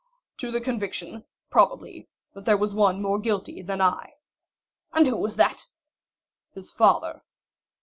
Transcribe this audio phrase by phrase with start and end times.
[0.39, 4.15] "To the conviction, probably, that there was one more guilty than I."
[4.93, 5.67] "And who was that?"
[6.55, 7.21] "His father."